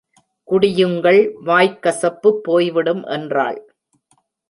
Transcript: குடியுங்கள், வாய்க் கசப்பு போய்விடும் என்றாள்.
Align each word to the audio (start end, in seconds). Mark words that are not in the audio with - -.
குடியுங்கள், 0.47 1.19
வாய்க் 1.43 1.81
கசப்பு 1.81 2.41
போய்விடும் 2.41 3.03
என்றாள். 3.03 3.59